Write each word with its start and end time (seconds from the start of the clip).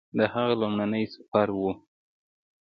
د 0.17 0.19
هغه 0.33 0.53
لومړنی 0.61 1.03
سفر 1.13 1.47
و 1.59 1.61